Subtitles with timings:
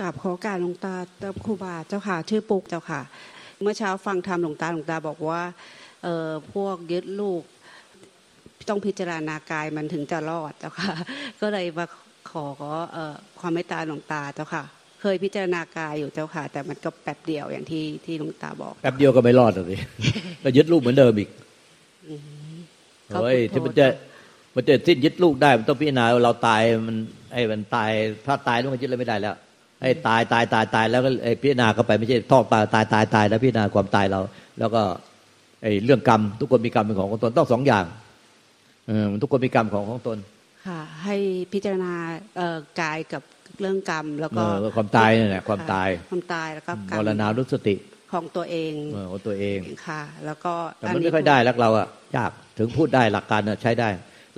[0.00, 0.94] กราบขอการหลวงตา
[1.44, 3.00] ครูบาเจ้าค่ะชื่อปุกเจ้าค่ะ
[3.62, 5.42] เมื่อเช้าฟังธรรมหลวงตาหลวงตาบอกว่า
[6.04, 7.42] เออพวกยึดลูก
[8.68, 10.92] ต้องพิจารณากายมันถึงจะรอดเจ้าค่ะ
[11.40, 11.86] ก็เลยมา
[12.30, 12.46] ขอ
[12.92, 14.62] เออความเมตตาหลวงตาเจ้าค่ะ
[15.00, 19.80] เคยพิจารณากายอยู่เจ้าค่ะ แต่มันก็แป๊บเดียวอย่างที่ที่หลวงตาบอกแป๊บเดียวก็ไม่รอดเลย
[20.44, 21.30] ก็ยึดลูกเหมือนเดิมอีก
[23.14, 23.86] เฮ้ยที่มันจะ
[24.54, 26.96] มันจะสิ้นยึดลูกได้มันต้องพิจารณาเราตายมัน
[27.32, 27.90] ไอ้มันตาย
[28.26, 29.36] ถ้าตายลูกมันยึดเลยไม่ได้แล้ว
[29.82, 34.20] ไอ้ตายตายตายตายแล้วก็ไอ้พิจารณาเข้าไปไม่ใช่ทอกตายตายตายตายแล้วพิจารณาความตายเรา
[34.58, 34.82] แล้วก็
[35.62, 37.84] ไอ้เรื่องกรรม ทุกคนมีกรรมเป็นของของตนต้องสองอย่าง
[38.86, 40.18] เออทุกคนมีกรรมของของตน
[40.66, 41.16] ค่ะ ให้
[41.52, 41.92] พิจารณา
[42.80, 43.22] กายกับ
[43.60, 44.42] เรื่องกรรมแล้วก็
[44.76, 47.74] ความตายนี่แหละความตายความตายแล้วก็มรณานุสติ
[48.12, 48.72] ของตัวเอง
[49.12, 53.88] ของตัวเองค่ะ แล้วก็แต่มันไม่ค่อยได้แล้วเราอะยากถึงพูดได้หลักการใช้ได้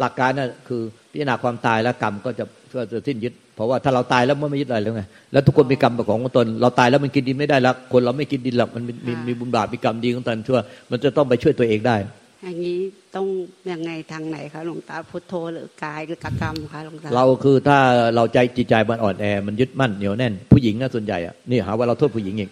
[0.00, 5.02] หลักการน่ะคือพิจารณาความตายแล้วกรรมก็จะ ก็จะสิ้นยึด เพราะว่าถ้าเราตายแล้วมันไม่ยึดอะไรแล้วไง
[5.32, 10.58] แล้วทุกคนมีกรรมของตน เราตายแล้วมันกินดินไม่ได้แล้วคนเราไม่กินดินหรอกมันมีมีบุญบาปมีกรรมดีของตนชั่ว
[10.90, 11.96] มันจะต้องไปช่วยตัวเองได้
[12.42, 12.78] อย่างนี้
[13.14, 13.26] ต้อง
[13.72, 17.78] ยังไงทางไหนคะหลวงตาพุทโธหรือกายหรือกรรมคะหลวงตาเราคือถ้า
[18.14, 22.50] เราใจจิตใจมันอ่อนแอมันยึดมั่นเหนียวแน่น ผู้หญิงนะส่วนใหญ่อะนี่หาว่าเราโทษผู้หญิงอีก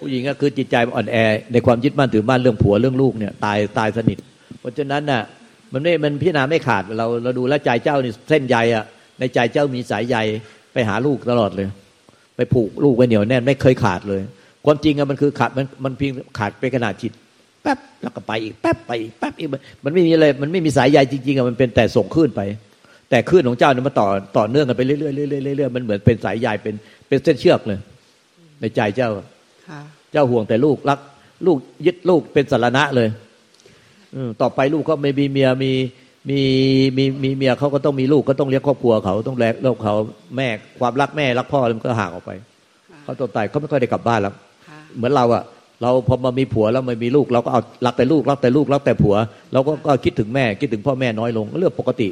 [0.00, 1.16] ผู้หญิงก็คือจิตใจอ่อนแอ
[1.52, 4.18] ในความยึดมั่นถือมั่นเรื่องผัวเรื่องลูกเนี่ยตายตายสนิท
[4.60, 5.22] เพราะฉะนั้นน่ะ
[5.72, 8.84] มันไม่มันพิจารณาไม่ขาดเราเราดูแลใจเจ้านี่เส้นใยอะ
[9.22, 10.16] ในใจเจ้ามีสายใย
[10.72, 11.68] ไปหาลูกตลอดเลย
[12.36, 14.22] ไปผูกลูกไว้เหนียวแน่นไม่เคยขาดเลย
[14.64, 17.12] ความจริงอะมันคือขาดมันมันเพียงขาดไปขนาดจิต
[17.62, 19.48] แป๊บแล้วก็ไปอีกแป๊บไปอีกแป๊บอีก
[19.84, 22.40] มันไม่มีอะไรมันไม่มีสายใยจริงๆอะมันเป็นแต่ส่งขึ้นไป
[23.10, 26.74] แต่ขึ้นของเจ้าเนี่ยมันต่อต่อเนื่องกันไปเรื่อยๆเรื่อยๆเรื่อยๆมันเหมือนเป็นสายใยเป็น
[27.08, 27.78] เป็นเส้นเชือกเลย
[28.60, 29.10] ในใจเจ้า
[30.12, 30.98] เจ้าห่วงแต่ลูกรัก
[31.46, 33.08] ลูกยึดลูกเป็นสารณะเลย
[34.14, 35.72] อต่อไปลูกก็ไม่มีเมียมี
[36.30, 36.40] มี
[36.96, 39.94] มีมีเมียเขาก็ต้องมีลูกก็ต้องเลี้ยงครอบครัวเขาต้องแลกลูกเขา
[40.36, 40.48] แม่
[40.80, 42.30] ความรักแม่รักพ่อมันก็ห่างออกไป
[43.02, 44.34] เขาตัวตายเขาไม่ค่อยได้กลับบ้านแล้ว
[44.96, 45.42] เหมือนเราอะ
[45.82, 49.14] เราพอมามีผัวแล้วไม่มีลูก เราก็เอารักแต่ลูกรักแต่ลูกรักแต่ผัว
[49.52, 52.08] เราก็ก็คิดถึงแม่คิดถึงพ่อแม่น้อยลงเรื่องปกติ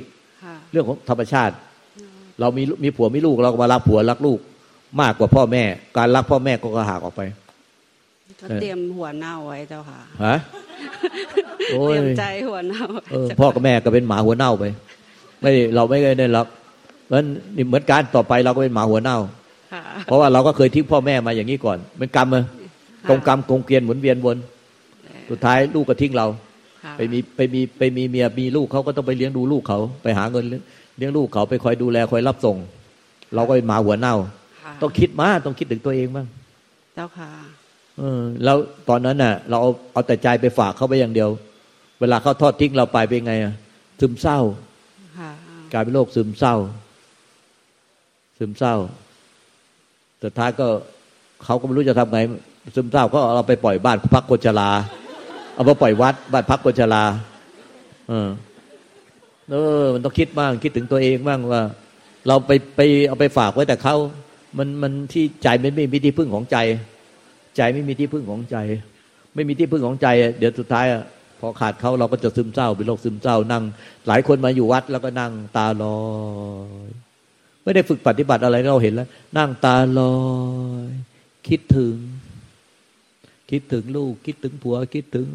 [0.73, 1.55] เรื่องของธรรมชาติ
[2.41, 4.39] เรามีมีผัวมีลูกเราก็มารักผัวรักลูก
[5.01, 5.63] มากกว่าพ่อแม่
[5.99, 7.23] การรักพ่อแม่ก็ก็ห่างออกไป
[8.41, 10.37] ก็เตรียมหัวเน่าไว้เจ้าค่ะฮะ
[11.69, 12.85] เตรียมใจหัวเน่า
[13.41, 14.65] พ่อกับแม่ก็เป็นหมาหัวเน่าไป
[15.41, 16.47] ไม่เราไม่ได้รับ
[17.07, 17.17] เพราะ
[17.57, 19.19] นี่เหมือนการต่อไปเราก็เป็นหมาหัวเน่า
[20.05, 22.45] เพราะว่าเราก็เคยทิ้งพ่อแม่มาอย่างนี้ก่อนเป็นกรรมเลย
[23.09, 24.37] กงกรรมกงเกลียนหมุนเวียนวน
[25.31, 26.27] สุดท้ายลูกก็ทิ้งเรา
[26.97, 30.45] ไปมีไปมีไปมีเมียมีลูกเขาก็ต้องไปเลี้ยงดูลูกเขา ไปหาเงิน
[30.99, 32.57] เลี้ยงลูกเขาไปคอยดูแลคอยรับส่ง
[33.35, 34.15] เราก็เป็นหมาหัวเน่า
[34.83, 36.27] ต้องคิดมาต้องคิดถึงตัวเองบ้าง
[36.95, 38.57] เจ้าค่ะเออแล้ว
[38.89, 41.31] ตอนนั้นน่ะ เราเอาเอาแต่ใจไปฝากเขาไปอย่างเดียว
[42.01, 43.55] เวลาเขาทอดทิ้งเราไปเป็นไงอะ
[44.01, 44.39] ซึมเศร้า
[45.73, 46.55] กลายเป็นโรคซึมเศร้า
[48.39, 48.75] ซึมเศร้า
[50.23, 50.67] สุดท้ายก็
[51.45, 52.19] เขาก็ไม่รู้จะทำไง
[52.75, 54.71] ซึมเศร้าก็เราไปปล่อยบ้านพักโคชลา
[55.55, 57.03] เอามาปล่อยวัด บ้านพักโคชลา
[58.09, 58.29] เออ
[59.51, 61.63] เออ มันต้องคิดบ้างคิดถึงตัวเองบ้างว่า
[62.29, 63.95] เราไปไปเอาไปฝากไว้แต่เขา
[64.59, 66.57] มันมันที่ใจมันไม่มีที่พึ่งของใจ
[67.57, 68.57] ใจไม่มีที่พึ่งของใจ
[69.35, 70.07] ไม่มีที่พึ่งของใจ
[70.39, 70.87] เดี๋ยวสุดท้าย
[71.41, 73.63] พอขาดเขาเราก็จะซึมเศร้าเป็นโรคซึมเศร้านั่ง
[74.07, 76.01] หลายคนมาอยู่วัดแล้วก็นั่งตาลอ
[76.89, 76.91] ย
[77.65, 80.17] ไม่ได้ฝึกปฏิบัติอะไรเราเห็นแล้ว นั่งตาลอ
[80.89, 80.91] ย
[81.49, 81.97] คิดถึง
[83.51, 85.27] คิดถึงลูก คิดถึงผัว คิดถึง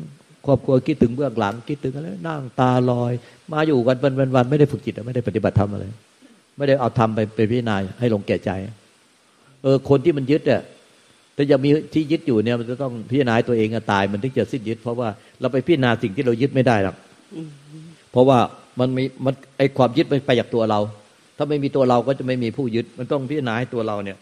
[0.45, 3.11] ครอบครัวคิดถึงเบื้องหลัง คิดถึงอะไรนั่งตาลอย
[3.53, 5.85] มาอยู่วันวันวันวันไม่ได้ฝึกจิตไม่ได้ปฏิบัติธรรมอะไร
[6.57, 8.51] ไม่ได้เอาทำไปไปพิจารณาให้ลงแก่ใจ
[9.63, 10.61] เออคนที่มันยึดเนี่ย
[11.35, 15.07] แต่ยังมีที่ยึดอยู่เนี่ยมันจะต้องพิจารณาตัวเองตาย มันถึงจะสิ้นยึด เพราะว่า
[15.41, 16.95] เราไปพิจารณาสิ่งที่เรายึดไม่ได้หรอก
[18.11, 18.39] เพราะว่า
[18.79, 20.79] มันมีมันไอความยึดมันไปจากตัวเรา
[21.37, 24.17] ถ้าไม่มีตัวเราก็จะไม่มีผู้ยึด มันต้องพิจารณาให้ตัวเราเนี่ย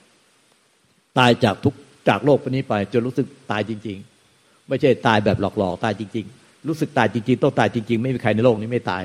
[1.17, 1.73] ตายจากทุก
[2.09, 3.97] จากโลกนี้ไป จนรู้สึกตายจริง
[4.33, 9.03] ๆ ไม่ใช่ตายแบบหลอกๆตายจริง ๆ รู้สึกตายจริง ๆ ต้องตายจริง ๆ ไม่มีใครในโลกนี้ไม่ตาย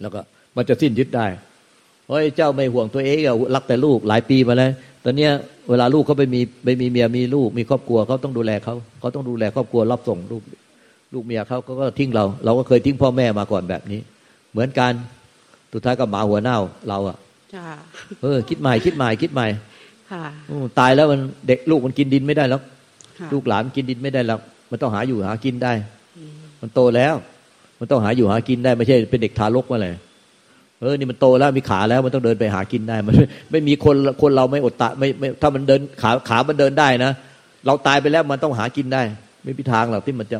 [0.00, 0.20] แล้วก็
[0.56, 1.26] มันจะสิ้นยึดได้
[2.08, 4.72] เฮ้ยเจ้าไม่ห่วงตัวเองอะรักแต่ลูกหลายปีมาแล้ว
[5.08, 5.32] ตอนเนี้ย
[5.70, 10.42] เวลาลูกเขาไปมีไปมีเมียมีลูกมีครอบครัวเขาต้องดูแลเขาเขาต้องดูแลครอบครัวรับส่งลูก
[11.14, 14.00] ลูกเมียเขาก็ทิ้งเรา เราก็เคยทิ้งพ่อแม่มาก่อนแบบนี้
[14.52, 14.92] เหมือนกัน
[15.72, 16.58] สุดท้ายก็หมาหัวเน่า
[16.88, 17.16] เราอะ
[18.22, 19.46] เออ คิดใหม่คิดใหม่คิดใหม่
[20.78, 22.60] ตายแล้วมันเด็กลูกมันกินดินไม่ได้แล้ว
[23.32, 24.38] ลูกหลานกินดินไม่ได้แล้ว
[24.70, 25.72] มันต้องหาอยู่หากินได้
[26.60, 27.14] มันโตแล้ว
[27.78, 33.14] มันต้องหาอยู่หากินได้ไม่ใช่เป็นเด็กทารกมาเลยเออนี่มันโตแล้วมีขาแล้วมันต้องเดินไปหากินได้มัน
[33.50, 37.12] ไม่มีคนคนเราไม่อดตะไม่ไม่ถ้ามันเดินขาขามันเดินได้นะ
[37.66, 39.02] เราตายไปแล้วมันต้องหากินได้
[39.42, 40.38] ไม่มีทางหรอกที่มันจะ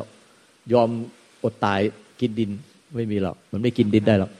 [0.73, 0.89] ยอม
[1.43, 1.79] อดตาย
[2.21, 2.49] กินดิน
[2.95, 4.31] ไม่มีหรอกมันไม่กินดินได้หรอก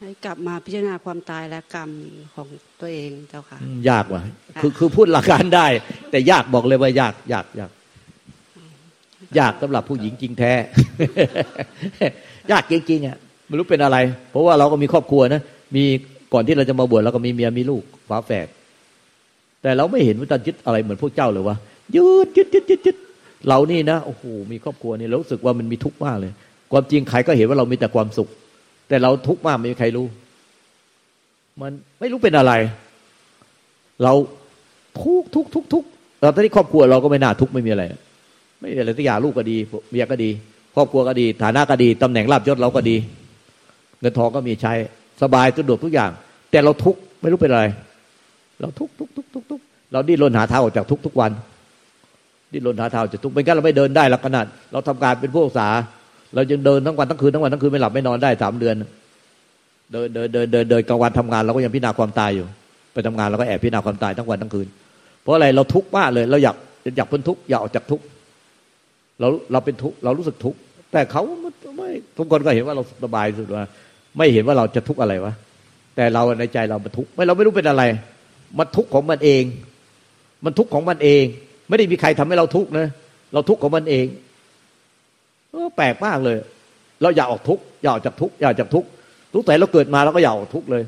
[0.00, 1.90] ให้กลับมาพิจารณาความตายและกรรม
[2.34, 2.48] ของ
[2.80, 3.58] ตัวเองเจ้าค่ะ
[3.88, 4.22] ยากว่ะ
[4.60, 5.66] คือคือพูดหลักการได้
[6.10, 7.70] แต่ยากบอกเลยว่ายากยากยาก
[9.38, 10.52] ยากสำหรับผู้หญิงจริงแท้
[12.52, 13.18] ยากจริงๆอะ
[13.52, 13.98] ไม่รู้เป็นอะไร
[14.30, 15.42] เพราะว่าเราก็มีครอบครัวนะ
[15.76, 15.84] มี
[16.32, 18.46] ก่อนที่เราจะมาบวชเราก็มีเมียมีลูกฝาแฝด
[19.62, 21.56] แต่เราไม่เห็นว่าตอนยึดอะไรเหมือนพวกเจ้าเลยวะ
[21.96, 22.96] ยึดยึดยึดยึดยึด
[23.48, 24.22] เรานี่นะโอ้โห
[24.52, 26.32] มีครอบครัวนี่เรารู้สึกว่ามันมีทุกข์มากเลย
[26.72, 28.28] ความจริงใครก็เห็นว่าเรามีแต่ความสุข
[28.88, 30.06] แต่เราทุกข์มากไม่มีใครรู้
[31.60, 32.52] มันไม่รู้เป็นอะไร
[34.02, 34.12] เรา
[35.00, 35.84] ทุกทุกทุกทุก
[36.22, 37.84] เราตอนนี้ครอบครัวเราก็ไม่น่าทุกข์ไม่มีอะไร
[38.60, 39.56] ไม่มีอะไรสักอย่างลูกก็ดี
[39.90, 40.30] เมียก็ดี
[40.76, 42.96] ครอบครัวก็ดี ฐานะก็ดีตำแหน่งลาบยศเราก็ดี
[44.02, 44.72] เงินทองก็มีใช้
[45.22, 46.10] สบายสะดวกทุกอย่าง
[46.50, 47.64] แต่เราทุกข์ไม่รู้เป็นอะไร
[48.60, 49.60] เราทุกทุกทุกทุกทุก
[49.92, 51.32] เราดิ้นรนหาทางออกจากทุกทุกวัน
[52.52, 55.68] ดิ้นรนหาทางจากทุกเป็นกันเราไม่เดินได้ลักขนาด เราทำการเป็นผู้ศึกษา
[56.34, 58.74] เรายังเดินทั้งวันทั้งคืนทั้งวันทั้งคืนไม่หลับไม่นอนได้สามเดือน
[59.92, 62.46] เดินเดินเดินเดินเดินกลางวันทำงานเราก็ยังพิจารณาความตายอยู่
[62.92, 64.66] ไปทำงานเราก็แอบพิจารณาความตายทั้งวันทั้งคืน
[65.22, 66.56] เพราะอะไรเราทุกข์มากเลย เราอยาก
[66.96, 68.04] อยากพ้นทุกข์อยากออกจากทุกข์
[69.20, 70.58] เราเราเป็นทุกข์เรารู้สึกทุกข์
[70.92, 71.22] แต่เขา
[71.76, 73.64] ไม่ทุกคนก็เห็นว่าเราสบายสุดว่า
[74.16, 75.32] ไม่เห็นว่าเราจะทุกข์อะไรวะ
[75.96, 77.82] แต่เราในใจเรามันทุกข์ไม่เราไม่รู้เป็นอะไร
[78.58, 79.44] มันทุกข์ของมันเอง
[80.44, 81.24] มันทุกข์ของมันเอง
[81.68, 82.86] ไม่ได้มีใครทำให้เราทุกข์นะ
[83.32, 84.06] เราทุกข์ของมันเอง
[85.76, 86.36] แปลกมากเลย
[87.02, 88.88] เราอยากออกทุกข์อยากออกจากทุกข์อยากจากทุกข์
[89.34, 90.82] ทุกแต่เราเกิดมาเราก็อยากออกทุกข์เลย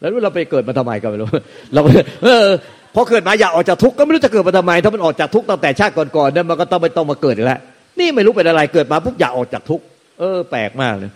[0.00, 1.28] แล้วเราไปเกิดมาทำไมกันไม่รู้
[1.74, 1.80] เรา
[2.24, 2.46] เออ
[2.94, 7.60] พอเกิดมาอยากออกจากทุกข์ก็ไม่รู้จะเกิดมาทำไม ถ้ามันออกจากทุกข์ตั้งแต่ชาติก่อนๆเนี่ยมันก็ต้องไปต้องมาเกิดแล้ว
[8.00, 9.84] นี่ไม่รู้เป็นอะไรเกิดมาปุ๊บอยากออกจากทุกข์
[10.18, 11.10] เออ แปลกมากเลย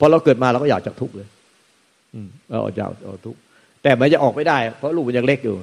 [0.00, 1.28] พอเราเกิดมาเราก็อยากจากทุกข์เลย
[2.14, 3.40] อืมเราออกจากออกทุกข์
[3.82, 5.56] แต่มันจะออกไม่ได้ เพราะลูกมันยังเล็กอยู่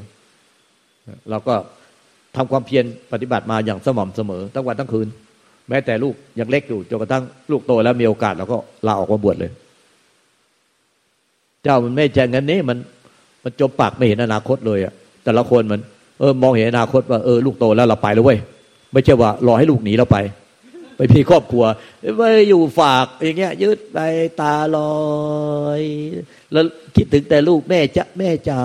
[1.30, 1.56] เราก็
[2.36, 5.07] ทำความเพียรปฏิบัติมาอย่างสม่ำเสมอทั้งวันทั้งคืน
[5.69, 8.57] แม้แต่ลูกยังเล็กอยู่จนกระทั่งลูกโตแล้วมีโอกาสเราก็
[8.88, 9.51] ลาออกมาบวชเลย
[11.63, 12.78] เจ้ามันไม่แจ้งงั้นนี้มัน
[13.44, 14.94] มันจมปากไม่เห็นอนาคตเลยอะ
[15.24, 15.81] แต่ละคนมัน
[16.19, 18.40] เออมองเห็นอนาคตว่าเออลูกโตแล้วเราไปแล้วเว้ย
[18.94, 20.18] ไม่ใช่ว่า รอให้ลูกหนีเราไป
[20.97, 21.65] ไปมีครอบครัว
[22.17, 23.99] ไม่อยู่ฝากอย่างเงี้ยยืดไป
[24.41, 24.95] ตาลอ
[25.79, 25.81] ย
[26.51, 26.65] แล้ว
[26.95, 28.61] คิดถึงแต่ลูกแม่จะแม่จ๋า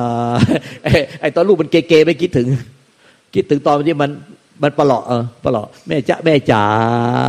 [1.20, 2.48] ไอ้ตอนลูกมันเกๆไม่คิดถึง
[3.34, 4.10] คิดถึงตอนที่มัน
[4.62, 6.62] มันปลาะเออปลาะแม่จะแม่จ๋า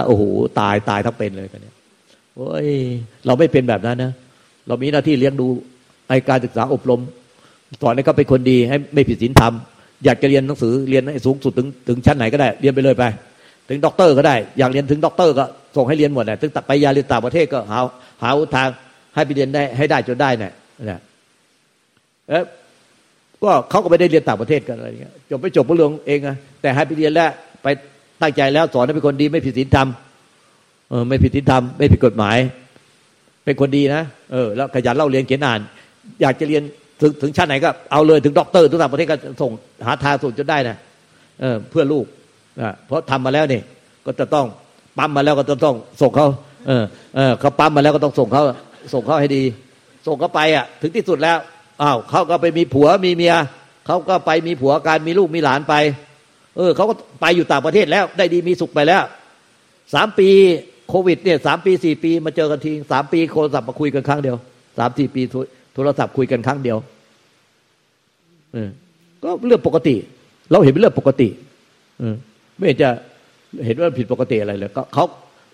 [0.06, 0.24] โอ้โห
[0.60, 1.76] ตายตายทั้งเป็นเลยกันเนี่ย
[2.36, 2.68] โอ้ย
[3.26, 4.12] เราไม่เป็นแบบนั้นนะ
[4.68, 5.48] เรามีหน้าที่เลี้ยงดู
[6.08, 7.02] ไอการศึกษาอบรม
[7.82, 9.54] สอนให้เขาเป็นคนดีให้ไม่ผิดศีลธรรม
[10.06, 13.04] อยากจะเรียนหนังสือเรียนให้สูงสุดถึงถึงชั้นไหนก็ได้ เรียนไปเลยไป
[13.70, 15.44] ถึงด็อกเตอร์ก็ได้ อยากเรียนถึงด็อกเตอร์ก็
[15.76, 17.80] ส่งให้เรียนหมดแหละถึงตัดไปยาเรียนต่างประเทศก็หา
[18.24, 18.68] หาทาง
[19.16, 20.52] ให้ไปเรียนได้ให้ได้จนได้เนี่ย
[20.90, 21.00] นะ
[22.30, 22.44] เอ๊ะ
[23.44, 27.30] ก็เขาก็ไม่ได้เรียนต่างประเทศกันอะไรเงี้ยจบไปจบเรื่องเองอะแต่ให้ไปเรียนแล้ว
[27.64, 27.68] ไป
[28.22, 29.88] ตั้งใจแล้วสอนให้เป็นคนดีไม่ผิดศีลธรรม
[30.90, 32.38] เออไม่ผิดศีลธรรมไม่ผิดกฎหมาย
[33.46, 35.60] เป็นคนดีนะเออแล้วขยันเล่าเรียนเขียนอ่าน
[36.22, 36.64] อยากจะเรียน
[37.02, 39.52] ถึงถึงชั้นไหนก็เอาเลยถึงด็อกเตอร์ทุกต่างประเทศก็ส่ง
[39.86, 40.78] หาทางส่งจนได้นะ
[41.42, 42.06] เออเพื่อลูก
[42.86, 43.62] เพราะทำมาแล้วนี่
[44.06, 44.46] ก็จะต้อง
[44.98, 46.28] ปั๊มมาแล้วก็จะต้องส่งเขา
[46.68, 46.84] เออ
[47.16, 48.44] เออเขาปั๊มมาแล้วก็ต้องส่งเขา
[48.94, 49.44] ส่งเขาให้ดี
[50.08, 51.38] ส่งเขาไปอะ ถึงที่สุดแล้ว
[51.82, 53.36] อ้าวเขาก็ไปมีผัวมีเมีย
[53.86, 55.74] เขาก็ไปมีผัวการมีลูกมีหลานไป
[56.58, 59.04] เออเขาก็ไปอยู่ต่างประเทศแล้ว ได้ดีมีสุขไปแล้ว
[59.94, 60.30] สามปี
[60.90, 64.38] โควิดเนี่ยสามปีสี่ปีมาเจอกันทีสามปีโทรศัพท์มาคุยกันครั้งเดียว
[64.78, 65.22] สามสี่ปี
[65.76, 66.78] โทรศัพท์คุยกันครั้งเดียว
[68.54, 68.70] เออ
[69.24, 69.96] ก็เรื่องปกติ
[70.52, 71.30] เราเห็นเป็นเรื่องปกติ
[72.00, 72.16] เออ
[72.60, 72.90] ไม่จะ
[73.66, 75.06] เห็นว่าผิดปกติอะไรเลยก็เขา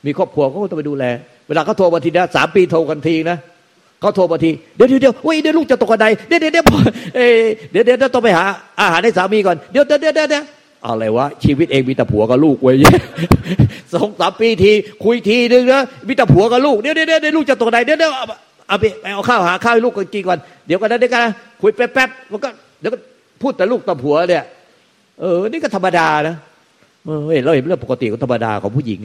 [0.06, 1.06] มีครอบครัวเขาก็ต้องไปดูแล
[1.48, 3.38] เวลาเขาโทรมาทีนะสามปีโทรกันทีนะ
[4.02, 5.14] เขาโทรมาทีเดี๋ยวเดี๋ยวเดี๋ยว
[5.44, 6.66] เดี๋ยวลูกจะตกกระไดเดี๋ยวเดี๋ยวเดี๋ยว
[7.72, 8.46] เดี๋ยวเดี๋ยวต้องไปหา
[8.80, 10.44] อาหารให้สามีก่อนเดี๋ยวเดี๋ยวเดี๋ยวเดี๋ยว
[10.86, 12.76] อะไรวะชีวิตเองมีแต่ผัวกับลูกเว้ย
[13.94, 14.72] สองสามปีที
[15.04, 18.12] คุยทีนึงนะมีแต่ผัวกับลูกเดี๋ยวเดี๋ยวเดี๋ยวลูกจะตกกระไดเดี๋ยวเดี๋ยว
[18.68, 18.84] เอาไป
[19.16, 21.22] เอาข้าวหาข้าวให้ลูกกินก่อนเดี๋ยวกันนะเดี๋ยวกัน
[21.62, 22.98] คุยแป๊บๆมันก็เดี๋ยวก็
[23.42, 24.44] พูดแต่ลูกต่ผัวเนี่ย
[25.20, 26.36] เออนี่ก็ธรรมดานะ
[27.34, 29.00] เห็นเราเห็นเรื่องปกติของธรรมดาของผู้หญิง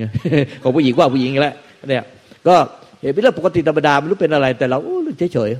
[0.62, 1.54] ของผู้หญิงว่าผู้หญิงแล้ว
[1.88, 2.04] เนี่ย
[2.48, 2.54] ก็
[3.02, 4.78] เห็นเป็นเรื่องปกติธรรมดาไม่รู้เป็นอะไร แต่เรา
[5.18, 5.50] เฉยเฉย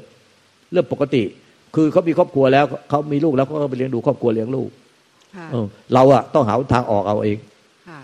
[0.72, 1.22] เรื่องปกติ
[1.74, 4.68] คือเขามีครอบครัวแล้วเขามีลูกแล้วเขาก็ไปเลี้ยงดูครอบครัวเลี้ยงลูก
[5.94, 7.36] เราอะต้องหาทางออกเอาเอง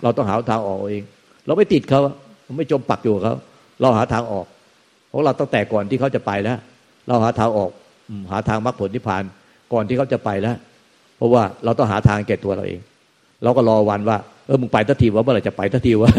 [0.03, 1.03] เราต้องหาทางออกเอง
[1.47, 2.01] เราไม่ติดเขา
[2.57, 3.37] ไม่จมปักอยู่เขา
[3.81, 4.47] เราหาทางออก
[5.09, 6.59] เพราะเราตั้งแต่ก่อนที่เขาจะไปแล้ว
[7.09, 7.71] เราหาทางออก
[8.33, 9.23] หาทางมรรคผลนิพพาน
[9.73, 10.57] ก่อนที่เขาจะไปแล้ว
[11.17, 12.81] เพราะว่าเราต้องหาทางแก่ตัวเราเอง
[13.43, 16.11] เราก็รอวันว่าเออมึงไปทันทีว่าเมื่อไหร่จะไปทันทีวะ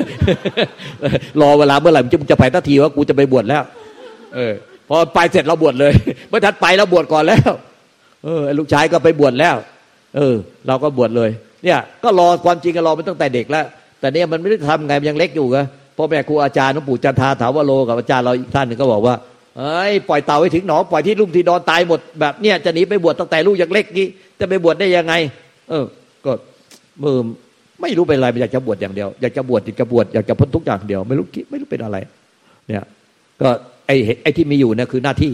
[1.41, 3.63] รอเวลาเมื่อไหร่มึงจะไปทันทีว่ากูจะไปบวชแล้ว
[4.35, 4.53] เออ
[4.89, 5.93] พอไปเสร็จเราบวชเลย
[6.29, 7.51] เมื่อทัดไปเราบวชก่อนแล้ว
[8.23, 9.55] เออลูกชายก็ไปบวชแล้ว
[10.15, 10.35] เออ
[10.67, 11.29] เราก็บวชเลย
[11.63, 13.65] เนี่ย ก็รอความจริงก็รอมาตั้งแต่เด็กแล้ว
[13.99, 15.59] แต่เนี่ยมันไม่ได้ทำไงมันยังเล็กอยู่ไง
[15.97, 19.15] พ่อแม่ครูอาจารย์หลวงปู่จันทาถาวโลกับอาจารย์เราอีกท่านหนึ่งก็บอกว่า
[19.57, 24.07] เอ้ยปล่อยเต่าไปถึงหนองปล่อยที่ลุ่มที่ดอนตายหมดแบบเนี้ยจะหนีไปบวชตั้งแต่ลูกยังเล็กนี้
[24.39, 25.13] จะไปบวชได้ยังไง
[25.69, 25.85] เออ
[27.01, 27.17] ก็มือ
[27.81, 31.97] ไม่รู้เป็นอะไรอยากจะบวชอย่างเดียว อยากจะบวชอยากจะบวชอยากจะพ้นทุกอย่างเดียว ไม่รู้ไม่รู้เป็นอะไร
[32.67, 32.83] เนี่ย
[33.41, 33.49] ก็
[33.87, 35.33] ไอ้ไอ้ที่มีอยู่เนี่ยคือหน้าที่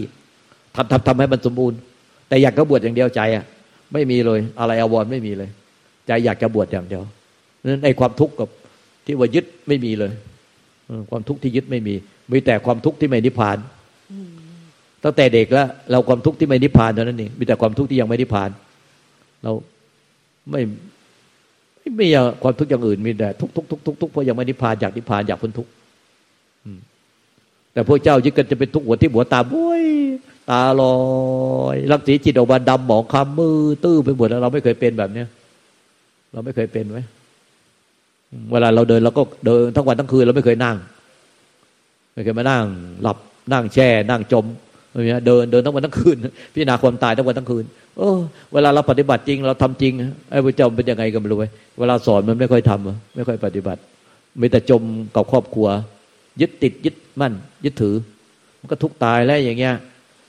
[0.74, 1.78] ทำทำทำให้มันสมบูรณ์
[2.28, 3.44] แต่อยากจะบวชอย่างเดียวใจอะ
[3.92, 5.48] ไม่มีเลย อะไรอววรไม่มีเลย
[6.06, 7.02] ใจอยากจะบวชอย่างเดียว
[7.64, 8.48] นั้นไอ้ความทุกข์กับ
[9.06, 10.12] ที่ว่ายึดไม่มีเลย
[11.10, 11.94] ความทุกข์ที่ยึดไม่มี
[12.32, 13.56] มีแต่ความทุกข์ที่ไม่นิพพาน
[15.04, 18.50] ตั้งแต่เด็กแล้วเราความทุกข์ที่ไม่นิพพานเท่านั้นเองมีแต่ความทุกข์ที่ยังไม่นิพพาน
[19.42, 19.52] เรา
[20.50, 20.60] ไม่
[21.96, 25.70] ไม่มีความทุกข์อย่างอื่นมีแต่ทุกทุกทุกทุกทุกเพราะยังไม่นิพพานอยากนิพพานอยากพ้นทุกข์
[27.72, 29.84] แต่พวกเจ้ายึดกันจะเป็นทุกข์หัวที่หัวตาบุ้ย
[30.50, 30.94] ตาลอ
[31.74, 35.28] ยรักสีจิตออกมาดำหมองคำมือตื้อไปหมดแล้วเราไม่เคยเป็นแบบเนี้ย
[36.32, 37.00] เราไม่เคยเป็นไหม
[38.52, 40.76] เวลาเราเดินเราก็เดินทั้งวันทั้งคืนเราไม่เคยนั่ง
[42.12, 42.64] ไม่เคยมานั่ง
[43.02, 43.18] หลับ
[43.52, 44.44] นั่งแช่ นั่งจม
[45.08, 46.16] เงี้ยเดินเดินทั้งวันทั้งคืน
[46.52, 47.64] พิจารณาความตายทั้งวันทั้งคืน
[47.96, 48.08] โอ้
[48.52, 49.92] เวลาเราปฏิบัติจริง เราทำจริง
[50.30, 53.80] ไอ้พระเจ้าเป็นยังไงก็ไม่รู้ไว้เวลาสอนมันไม่ค่อยทำไม่ค่อยปฏิบัติ
[54.40, 54.82] มีแต่จม
[55.14, 55.68] กับครอบครัว
[56.40, 57.32] ยึดติดยึดมั่น
[57.64, 57.94] ยึดถือ
[58.60, 59.74] มันก็ทุกตายแล้วอย่างเงี้ย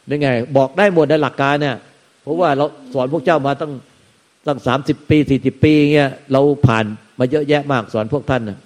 [0.10, 1.76] นี่ไง บอกได้หมดในหลักการเนี่ย
[2.24, 3.72] เพราะว่าเราสอนพวกเจ้ามาตั้ง
[4.48, 6.86] ตั้งสามสิบปีสี่สิบปีเงี้ยเราผ่าน
[7.20, 8.58] มาเยอะแยะมากสอนพวกท่านนะ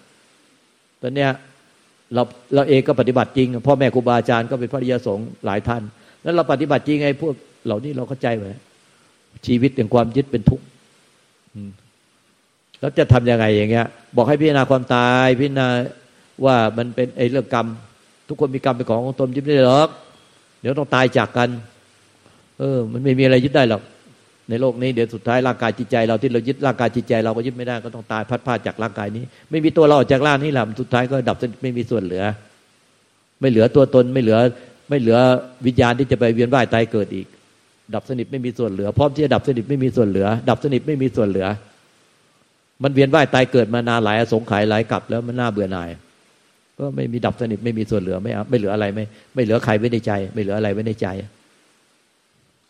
[1.02, 1.30] ตอนเนี้ย
[2.14, 2.22] เรา
[2.56, 5.84] เราเองก็ปฏิบัติจริงพ่อแม่ครูบาอาจารย์ก็เป็นพระริยสงฆ์หลายท่าน
[6.24, 7.34] แล้วเราปฏิบัติจริงไงพวก
[7.66, 8.48] เหล่านี้เราเข้าใจไหม
[9.46, 10.66] ชีวิตเป็นความยึดเป็นทุกข์
[12.80, 15.68] แล้วจะทํำยังไงอย่างเงี้ย บอกให้พิจารณาความตายพิจารณา
[16.46, 17.68] ว่ามันเป็นไอ้เรื่องกรรม
[18.28, 19.90] ทุกคนมีกรรมเป็นของของตนยึดไม่ได้หรอก
[20.62, 21.50] เดี๋ยวต้องตายจากกัน
[22.60, 23.82] เออ มันไม่มีอะไรยึดได้หรอก
[24.50, 32.24] ในโลกนี้เดี๋ยวสุดท้ายร่างกายจิตใจเราที่เรายึดร่างกายจิตใจเราก็ยึดไม่ได้ก็ต้องตายพัดพาจากร่างกายนี้ ไม่มีตัวเราออกจากร่างนี้แหละสุดท้ายก็ดับไม่มีส่วนเหลือ
[33.42, 34.38] ไม่เหลือตัวตนไม่เหลือ
[34.90, 35.18] ไม่เหลือ
[35.66, 37.28] วิญญาณที่จะไปเวียนว่ายตายเกิดอีก
[37.96, 41.48] ดับสนิทไม่มีส่วนเหลือพร้อมที่จะดับสนิทไม่มีส่วนเหลือ ดับสนิทไม่มีส่วนเหลือ
[42.84, 45.90] มันเวียนว่ายตายเกิดมานานหลายสงไขยหลายกลับแล้วมันน่าเบื่อหน่าย
[46.80, 49.04] ก็ไม่มีดับสนิทไม่มีส่วนเหลือไม่ไม่เหลืออะไรไม่
[49.36, 51.08] ไม่เหลือใครไว้ในใจ ไม่เหลืออะไรไว้ในใจ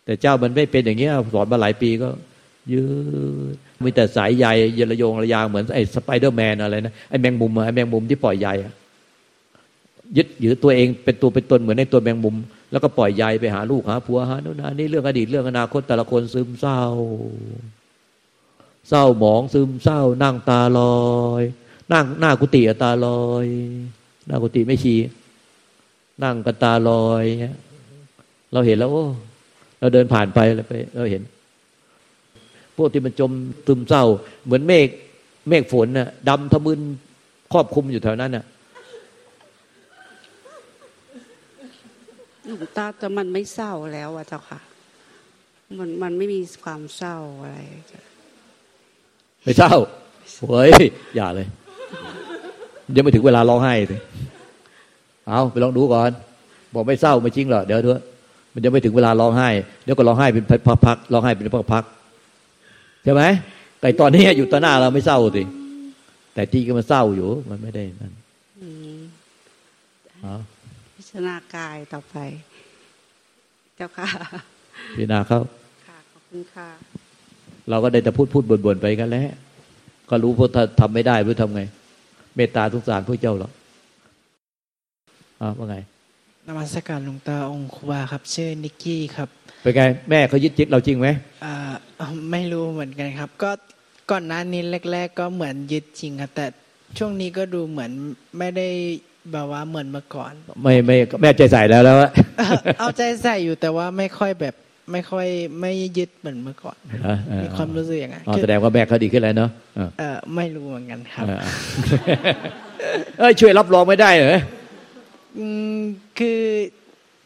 [0.06, 2.10] แต่เจ้ามันไม่เป็นอย่างเงี้ยสอนมาหลายปีก็
[2.72, 2.82] ยื
[3.54, 4.46] ดมีแต่สายใย
[4.76, 8.48] เยระโยงระยางเหมือนไอ้สไปเดอร์แมนอะไรนะไอ้แมงมุมไอ้แมงมุมที่ปล่อยใย
[10.18, 12.36] ยึดยืดตัวเองเป็นตัวเป็นตนเหมือนในตัวแมงมุม
[12.72, 16.82] แล้วก็ปล่อยใยไปหาลูกหาผัวหาโน่นนี่เรื่องอดีตเรื่องอนาคตแต่ละคนซึมเศร้า
[18.90, 21.04] เศร้าหมองซึมเศร้า นั่งตาลอ
[21.42, 21.44] ย
[21.94, 23.46] นั่งหน้ากุฏิตาลอย
[24.28, 24.96] หน้ากุฏิไม่ชี
[26.24, 27.24] นั่งกันตาลอย
[28.52, 29.06] เราเห็นแล้วโอ้
[29.84, 31.24] เราเดินผ่านไปแล้วไปเราเห็น
[32.78, 33.32] พวกที่มันจม
[33.68, 34.04] ตึมเศร้า
[34.46, 34.88] เหมือนเมฆ
[35.50, 36.80] เมฆฝนน่ะดำทะมึน
[37.54, 38.46] ครอบคุมอยู่แถวนั้นน่ะ
[42.46, 44.60] หลวงตาแต่มันไม่เศร้าแล้วอะเจ้าค่ะ
[45.78, 47.58] มันมันไม่มีความเศร้าอะไร
[49.44, 49.74] ไม่เศร้า
[50.50, 50.72] เฮ้ย
[51.16, 51.48] อย่าเลย
[52.96, 54.02] ยังไม่ถึงเวลาร้องไห้เลย
[55.28, 56.12] เอาไปลองดูก่อน
[56.74, 58.02] บอกไม่เศร้าไม่จริงหรอเดี๋ยวเถอะ
[58.54, 59.50] มันจะไม่ถึงเวลาร้องไห้
[59.84, 60.46] เดี๋ยวก็ร้องไห้เป็น
[60.86, 63.24] พักๆร้องไห้เป็นพักๆใช่ไหม
[63.80, 65.44] แต่ตอนนี้อยู่ต่อหน้าเราไม่เศร้าสิ
[66.34, 68.14] แต่ที่ก็มันเศร้าอยู่ มันไม่ได้นั่น
[70.96, 72.16] พิจารณากายต่อไป
[73.76, 74.08] เจ้าค่ะ
[74.96, 75.40] พิจารณาเขา
[75.88, 76.70] ค่ะขอบคุณค่ะ
[77.70, 79.28] เราก็ได้แต่พูดพูดบ่นๆไปกันแล้ว
[80.10, 81.62] ก็รู้พวกทำไม่ได้รู้ทำไง
[82.36, 83.50] เมตตาทุกสารพวกเจ้าหรอ
[85.42, 85.78] อ่าว่าไง
[86.48, 89.30] นมัสการหลวงตาองคุบาครับ ชื่อนิกกี้ครับ
[89.62, 91.08] เป็นไง แม่เขายึดจิตเราจริงไหม
[91.46, 91.56] อ่า
[92.32, 93.52] ไม่รู้เหมือนกันครับ ก็
[94.12, 96.46] ก่อนหน้านี้แรก ๆ ก็เหมือนยึดจริงครับแต่
[96.98, 97.92] ช่วงนี้ก็ดูเหมือน
[98.38, 98.68] ไม่ได้
[99.32, 100.32] แบบว่าเหมือนเมื่อก่อน
[100.64, 101.98] ไม่ไม่แม่ใจใส่แล้วแล้ว
[102.80, 104.56] เอาใจใส่อยู่แต่ว่าไม่ค่อยแบบ
[104.92, 105.28] ไม่ค่อย
[105.62, 106.78] ไม่ยึดเหมือนเมื่อก่อน
[107.44, 109.50] มีความรู้สึกอย่างไงแสดงว่าแม่เขาดีขึ้นแล้วเนาะ
[110.00, 111.26] เออไม่รู้เหมือนกันครับ
[113.20, 114.42] เอ้ยช่วยรับรองไม่ได้เหรอ
[116.20, 116.42] คือ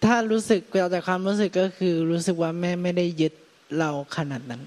[0.05, 3.33] ถ้ารู้สึกเจากความรู้สึกก็คือรู้สึกว่าแม่ไม่ได้ยึด
[3.79, 4.61] เราขนาดนั้น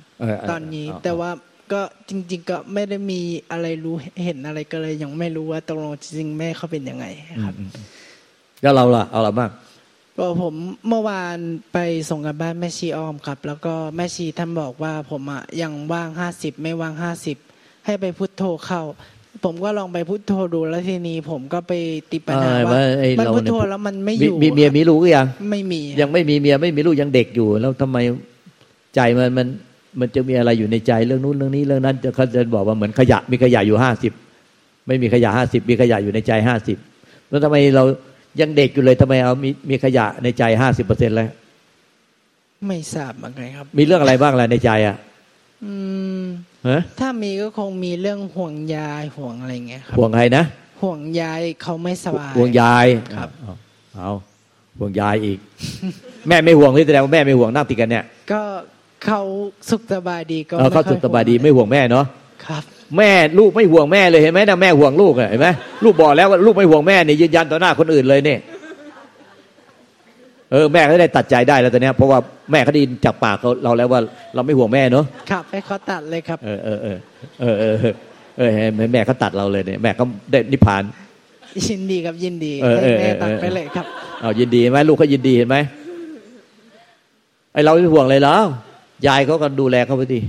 [0.50, 1.30] ตอนนี้แต่ว่า
[1.72, 3.20] ก็จริง ๆ ก็ไม่ได้มี
[3.50, 3.94] อะไรรู้
[4.24, 7.06] เห็นอะไรก็เลยยังไม่รู้ว่าตกลงจริงแม่เขาเป็นยังไง
[7.44, 7.54] ครับ
[8.62, 9.50] แล้วเราล่ะเอาละบ้าง
[10.16, 10.54] ก็ผม
[10.88, 11.36] เมื่อวาน
[11.72, 11.78] ไป
[12.10, 17.36] ส่งกับบ้านแม่ชีอ้อมครับ แล้วก็แม่ชีท่านบอกว่าผมอะยังว่างห้าสิบไม่ว่างห้าสิบ
[17.86, 18.82] ให้ไปพุทโธเข้า
[19.44, 21.72] ผมก็ลองไปพุทโธดูแล้วทีนี้ผมก็ไป
[22.12, 22.80] ติดปัญหาว่า
[23.20, 27.98] มันพุทโธแล้วมันไม่อยู่มีเมียมีลูกหรือยังไม่มี ยังไม่มีเมียไม่มีลูกยังเด็กอยู่ แล้วทำไม
[28.94, 29.46] ใจมันมัน
[30.00, 34.12] มันจะมีอะไรอยู่ในใจเรื่องนู้นเรื่องนี้เรื่องนั้นจะเขาจะบอกว่าเหมือนขยะมีขยะอยู่ห้าสิบ
[34.86, 36.78] ไม่มีขยะห้าสิบมีขยะอยู่ในใจห้าสิบ
[37.28, 37.84] แล้วทำไมเรา
[38.40, 41.28] ยังเด็กอยู่เลยทำไมเอามีมีขยะในใจห้าสิบเปอร์เซ็นต์แล้ว
[42.66, 44.96] ไม่ทราบเหมือนกันครับ มีเรื่องอะไรบ้างล่ะในใจอะ
[45.64, 45.72] อื
[46.22, 46.49] มฮะ
[47.00, 50.44] ถ้ามีก็คงมีเรื่องห่วงยายห่วงอะไรเงี้ยครับห่วงใครนะ
[50.82, 52.86] ห่วงยายเขาไม่สบายห่วงยาย
[53.16, 53.30] ครับ
[53.96, 54.10] เอา
[54.78, 55.38] ห่วงยายอีก
[56.28, 58.42] แม่ไม่ห่วงที่แสดงว่าแม่ไม่ห่วงนั่งติดกันเนี่ย ก็
[59.04, 59.20] เขา
[59.70, 62.06] สุขสบายดีก็เขาสุขสบายดีไม่ห่วงแม่เนาะ
[62.46, 62.62] ครับ
[62.98, 65.48] แม่ลูกไม่ห่วงแม่เลยเห็นไหมนะแม่ห่วงลูกเห็นไหม
[65.84, 68.38] ลูกบอกแล้วว่าลูกไม่ห่วงแม่เนี่ยยืนยันต่อหน้าคนอื่นเลยเนี่ย
[70.52, 72.18] เออแม่เขาได้ตัดใจได้แล้วตอนนี้เพราะว่า
[72.50, 74.00] แม่เขาได้ยินจากปากเราแล้วว่า
[74.34, 76.98] เราไม่ห่วงแม่เนาะครับให้เขาตัดเลยครับ เออเออเออ
[77.40, 77.94] เออเออ
[78.38, 78.50] เออ
[78.92, 80.82] แม่เขาตัดเราเลยเนี่ยแม่เขาได้นิพพาน
[81.68, 83.86] ยินดีครับยินดีให้แม่ตัดไปเลยครับ
[84.20, 85.56] เอายินดีไหมลูกเขายินดีเห็นไหม
[87.52, 88.44] ไอเราไม่ห่วงเลยแล้ว
[89.06, 90.20] ยายเขาก็ดูแลเขาไปดี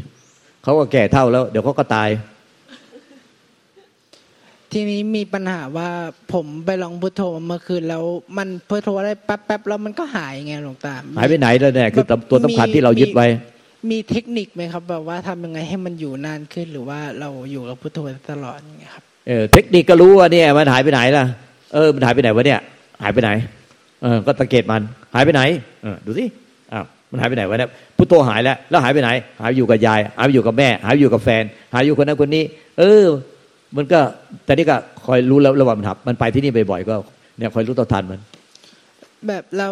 [0.64, 2.10] เขาก็แก่เท่าแล้ว เดี๋ยวเขาก็ตาย
[4.74, 5.90] ทีนี้มีปัญหาว่า
[6.34, 8.04] ผมไปลองพุทโธเมื่อคืนแล้ว
[8.38, 13.28] มันพุทโธได้แป๊บๆแล้วมันก็หายไงหลวงตาหายไปไหนแล้วเนี่ยคือตัวสำคัญที่เรายึดไว้
[13.92, 18.00] มีเทคนิคไหมครับแบบว่าทำยังไงให้มันอยู่นานขึ้นหรือว่าเราอยู่กับพุทโธ
[18.32, 21.26] ตลอดอย่างเงี้ยครับเออเทคนิคก็รู้ว่าเนี่ยมันหายไปไหนล่ะ
[21.74, 22.60] เออมันหายไปไหนวะเนี่ย
[23.04, 23.30] หายไปไหน
[24.04, 24.82] เออก็สังเกตมัน
[25.16, 25.42] หายไปไหน
[25.84, 26.26] เออดูสิ
[26.74, 29.10] อ้าวมันหายไปไหนวะเนี่ยพุทโธหายแล้วแล้วหายไปไหน
[29.42, 32.44] หายอยู่กับยาย หายอยู่กับแม่ หายอยู่กับแฟน หายอยู่คนนั้นคนนี้
[32.80, 33.06] เออ
[33.78, 34.00] มันก็
[34.46, 36.96] แต่นี่ก็คอยรู้แล้วระหว่างมันทับมันไปที่นี่บ่อยๆก็
[37.38, 38.20] เนี่ยคอยรู้ต่อทันมัน
[39.28, 39.68] แบบเรา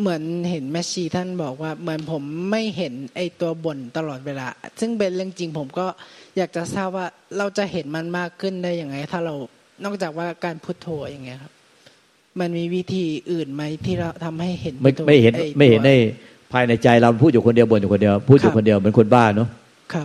[0.00, 4.46] เหมือนเห็นแม่ชีท่านบอกว่า เหมือนผมไม่เห็นไอตัวบ่นตลอดเวลา
[4.80, 5.86] ซึ่งเป็นเรื่องจริงผมก็
[6.36, 7.06] อยากจะทราบว่า
[7.38, 9.34] เราจะเห็นมันมากขึ้นได้ยังไง ถ้าเรา
[9.84, 11.52] นอกจากว่าการพุทโธอย่างเงี้ยครับ
[12.40, 15.92] มันมีวิธีอื่นไหมที่เราทำให้เห็นไม่ไม่เห็นไม่เห็นใน
[16.52, 19.48] ภายในใจเราพูดอยู่คนเดียวบ่นอยู่คนเดียว พูดอยู่คนเดียวเหมือนคนบ้าเนาะ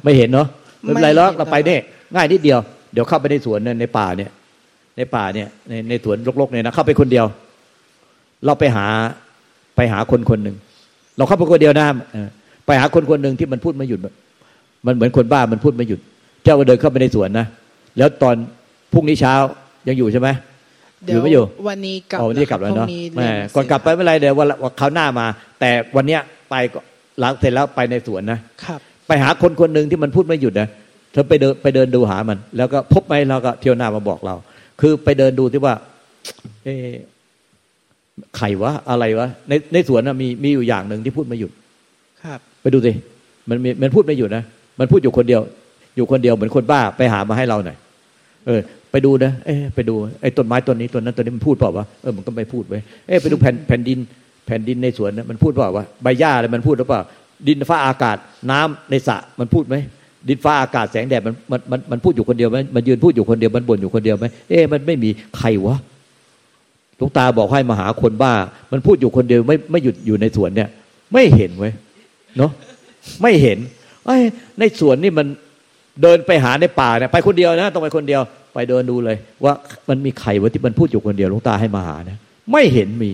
[0.05, 0.47] ไม่เห็นเนาะ
[0.81, 1.81] ไม่เป็นไรหรอกเราไปเนี่ย
[2.15, 2.59] ง่ายนิดเดียว
[2.93, 4.31] เดี๋ยวเข้าไปในสวนในป่าเนี่ย
[4.97, 7.25] ในป่าเนี่ย ในในสวนรกๆเนี่ยนะเข้าไปคนเดียว
[8.45, 8.85] เราไปหา
[9.75, 10.55] ไปหาคนคนหนึ่ง
[11.17, 11.87] เราเข้าไปคนเดียวนะ
[12.65, 13.99] ไปหาคนคนหนึ่งที่มันพูดไม่หยุด
[14.85, 15.99] มันเหมือนคนบ้ามันพูดไม่หยุด
[16.43, 17.45] เจ้าก็เดินเข้าไปในสวนนะ
[17.97, 18.35] แล้วตอน
[18.93, 19.33] พรุ่งนี้เช้า
[19.87, 20.29] ยังอยู่ใช่ไหม
[21.07, 24.47] อยู่ไม่อยู่วันนี้กลับวันนี้กลับแล้วเนาะแม่ก่อนกลับไปไม่ไรเดี๋ยววัน
[24.79, 25.25] คราวหน้ามา
[25.59, 26.55] แต่วันเนี้ยไป
[27.19, 30.69] หลังเสร็จแล้วไปในสวนนะครับ ไปหาคนคนหนึ่งที่มันพูดไม่หยุดนะ
[31.11, 34.35] เธอไปเดินไปเดินดูหามัน แล้วก็พบไหมเราก็เที่ยวหน้ามาบอกเรา
[34.81, 35.75] คือไปเดินดูที่ว่า
[36.63, 36.69] เอ
[38.37, 41.51] ไข่วะอะไรวะในในสวนนะมีมีอยู่อย่างหนึ่งที่พูดไม่หยุด
[42.23, 42.91] ครับ ไปดูสิ
[43.49, 44.43] มันมันพูดไม่หยุดนะ
[44.79, 45.41] มันพูดอยู่คนเดียว
[45.95, 47.77] อยู่คนเดียวเหมือนคนบ้าไปหามาให้เราหน่อย
[48.47, 53.99] เออ ไปดูนะเอ้ไปดูไอ้ต้นไม้ต้นนี้ต้นนั้นต้นนี้มันพูดเปล่าวะเออมันก็ไม่พูดไว้เอ้ไปดูแผ่นแผ่นดิน
[54.45, 57.01] แผ่นดินในสวนนะมันพูดเปล่าวะใบหญ้าอะไรมันพูดหรือเปล่า
[57.47, 58.17] ดินฟ้าอากาศ
[58.51, 59.75] น้ำในสระมันพูดไหม
[60.27, 65.77] ดินฟ้าอากาศแสงแดดมันมันมันมันพูดอยู่คนเดียวไหมมันยืนพูดอยู่คนเดียวมันบ่นอยู่คนเดียวไหมเอ้มันไม่มีใครวะ
[66.99, 68.33] ลูกตาบอกให้มาหาคนบ้า
[68.71, 70.69] มันพูดอยู่คนเดียวไม่ไม่หยุดอยู่ในสวนเนี่ย
[71.13, 71.73] ไม่เห็นไว้ย
[72.37, 72.51] เนาะ
[73.21, 73.57] ไม่เห็น
[74.05, 74.17] ไอ้
[74.59, 75.27] ในสวนนี่มัน
[76.01, 78.21] เดินไปหาในป่าเนี่ยไปคนเดียวนะต้องไปคนเดียว
[78.53, 79.53] ไปเดินดูเลย ว่า
[79.89, 82.17] มันมีไข่วะที่มันพูดอยู่คนเดียวลุงตาให้มาหานะ
[82.51, 83.11] ไม่เห็นมี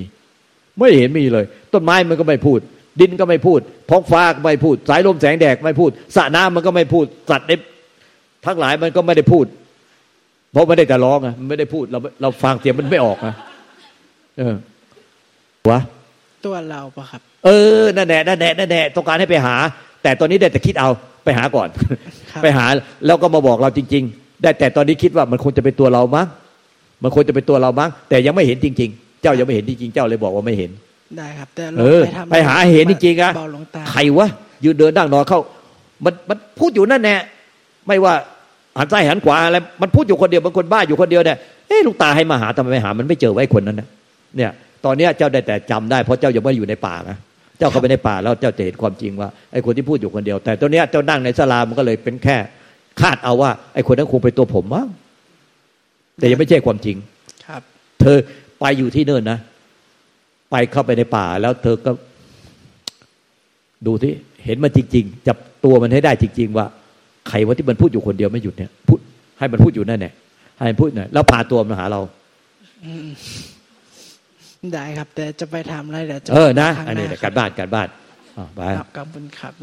[0.80, 2.60] ไม่เห็นมีเลย ต้นไม้มันก็ไม่พูด
[3.00, 7.52] ดินก็ไม่พูดท้องฟ้าก็ไม่พูด สายลมแสงแดดไม่พูดสระน้ำมันก็ไม่พูด สัตว์ใน
[8.46, 9.46] ทั้งหลายมันก็ไม่ได้พูด
[10.52, 13.36] เพราะไม่ได้แต่ร้องอะมันไม่ได้พูดเราเราฟังเสียงมันไม่ออกนะ
[14.38, 14.56] เออ
[15.70, 15.80] วะ
[16.46, 17.50] ตัวเราปะครับ เอ
[17.82, 19.56] อนั่นแหละนั่นแหละนั่นแหละต้องการให้ไปหา
[20.04, 20.90] แต่ตอนนี้ได้แต่คิดเอา
[21.24, 21.70] ไปหาก่อน
[22.42, 22.66] ไปหา
[23.06, 26.28] แล้วก็มาบอกเราจริง ๆ ได้แต่ตอนนี้คิดว่ามันคงจะเป็นตัวเรามั้ง
[27.04, 30.72] มันควรจะเป็นตัวเรามั้งแต่ยังไม่เห็นจริง ๆ เจ้ายังไม่เห็นจริงๆเจ้าเลยบอกว่าไม่เห็น
[31.18, 33.32] ได้ครับแต่เออไปหาเห็นจริงๆอะ
[33.92, 34.28] ใครวะ
[34.64, 35.40] ยืนเดินนั่งนอนเข้า
[36.06, 37.16] มันมันพูดอยู่นั่นแน่
[37.88, 38.14] ไม่ว่า
[38.80, 41.38] หันซ้ายหันขวาอะไรมันพูดอยู่คนเดียวบางคนบ้าอยู่คนเดียวเนี่ย
[41.68, 43.88] เอ๊ะลูกตาให้มาหาทำไมไม่หา มันไม่เจอไว้คนนั้นนะ
[44.38, 44.52] เนี่ย
[44.86, 47.18] ตอนนี้เจ้าได้แต่จำได้เพราะเจ้ายังไม่อยู่ในป่านะ
[47.58, 52.38] เจ้าเข้าไปในป่าแล้วเจ้าจะเห็นความจริงว่าไอ้คนที่พูดอยู่คนเดียว แต่ตัวเนี้ยเจ้านั่งในสลามันก็เลยเป็นแค่
[53.02, 54.88] คาดเอาว่า ไอ้คนนั้นคงเป็นตัวผมมั้ง
[56.18, 56.98] แต่ยังไม่ใช่ความจริง
[57.46, 57.62] ครับ
[58.02, 58.18] เธอ
[58.60, 59.40] ไปอยู่ที่เนิ่นนะ
[60.52, 61.92] ไปเข้าไปในป่า แล้วเธอก็
[63.86, 64.12] ดูที่
[64.46, 66.66] เห็นมันจริง ๆ จับตัวมันให้ได้จริง ๆ ว่า
[67.30, 69.00] ใครว่าที่มันพูดอยู่คนเดียวไม่หยุดเนี่ยพูด
[69.40, 70.14] ให้มันพูดอยู่นั่นแหละ
[70.58, 72.02] ให้มันพูดหน่อยแล้วพาตัวมาหาเรา
[74.74, 77.88] ได้ครับ แต่จะไปทำอะไรเดี๋ยวจะเออนะ อันนี้การบ้านการบ้าน
[78.56, 78.62] ไป
[78.98, 79.54] ขอบคุณครับ